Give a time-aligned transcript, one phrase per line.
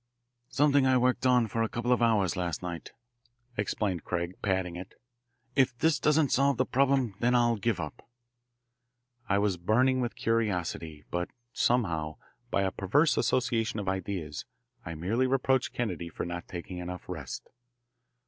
[0.49, 2.91] "Something I worked on for a couple of hours last night,"
[3.55, 4.95] explained Craig, patting it.
[5.55, 8.09] "If this doesn't solve the problem then I'll give it up."
[9.29, 12.17] I was burning with curiosity, but somehow,
[12.49, 14.45] by a perverse association of ideas,
[14.83, 17.51] I merely reproached Kennedy for not taking enough rest.